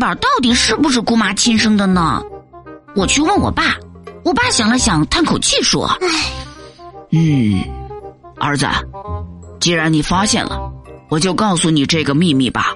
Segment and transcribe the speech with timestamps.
[0.00, 2.22] 宝到底是不是姑妈亲生的呢？
[2.96, 3.76] 我去问我爸，
[4.24, 6.08] 我爸想了想，叹口气说：“唉
[7.12, 7.62] 嗯，
[8.38, 8.66] 儿子，
[9.60, 10.72] 既然你发现了，
[11.10, 12.74] 我就告诉你这个秘密吧。”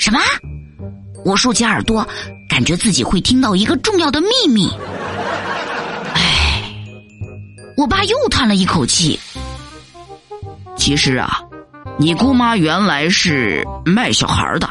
[0.00, 0.18] 什么？
[1.24, 2.08] 我竖起耳朵，
[2.48, 4.70] 感觉自己会听到一个重要的秘密。
[6.14, 6.62] 唉，
[7.76, 9.20] 我爸又叹了一口气。
[10.76, 11.42] 其实啊，
[11.98, 14.70] 你姑妈原来是卖小孩的，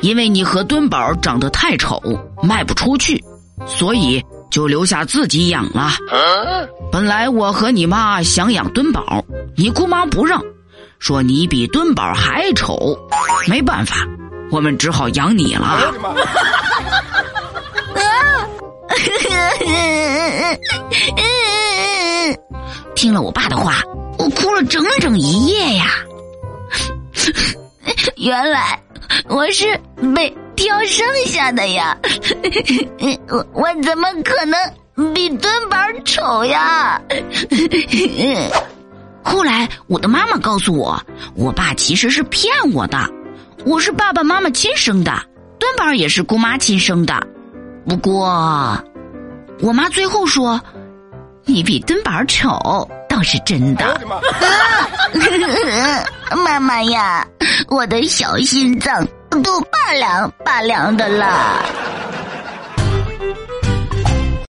[0.00, 2.00] 因为你和墩宝长得太丑，
[2.42, 3.22] 卖不出去，
[3.66, 5.90] 所以就留下自己养了。
[6.90, 9.24] 本来我和你妈想养墩宝，
[9.56, 10.42] 你姑妈不让，
[10.98, 12.98] 说你比墩宝还丑，
[13.46, 13.96] 没办法。
[14.50, 15.92] 我们只好养你了。
[22.94, 23.82] 听了我爸的话，
[24.18, 25.86] 我哭了整整一夜呀。
[28.16, 28.80] 原来
[29.26, 29.78] 我是
[30.14, 31.96] 被挑剩下的呀！
[33.28, 37.00] 我 我怎么可能比墩宝丑呀？
[39.22, 41.00] 后来我的妈妈告诉我，
[41.34, 42.98] 我爸其实是骗我的。
[43.64, 45.12] 我是爸爸妈妈亲生的，
[45.58, 47.26] 墩宝也是姑妈亲生的。
[47.86, 48.82] 不过，
[49.60, 50.60] 我妈最后说，
[51.44, 54.00] 你比墩宝丑倒是真的。
[56.44, 57.26] 妈妈呀，
[57.68, 61.62] 我的小心脏肚拔凉拔凉的啦。